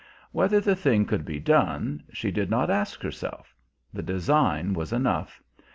[0.31, 3.53] Whether the thing could be done, she did not ask herself;
[3.93, 5.43] the design was enough.